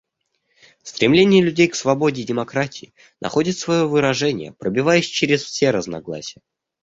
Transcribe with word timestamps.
Стремление 0.81 1.43
людей 1.43 1.67
к 1.67 1.75
свободе 1.75 2.23
и 2.23 2.25
демократии 2.25 2.95
находит 3.19 3.59
свое 3.59 3.85
выражение, 3.85 4.51
пробиваясь 4.51 5.05
через 5.05 5.43
все 5.43 5.69
разногласия. 5.69 6.41